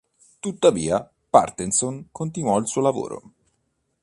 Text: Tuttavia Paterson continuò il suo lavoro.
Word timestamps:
Tuttavia 0.39 1.07
Paterson 1.29 2.07
continuò 2.11 2.57
il 2.57 2.65
suo 2.65 2.81
lavoro. 2.81 3.33